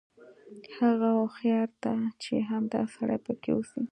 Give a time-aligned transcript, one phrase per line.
[0.77, 1.91] هغه ښار ته
[2.21, 3.81] چې همدا سړی پکې اوسي.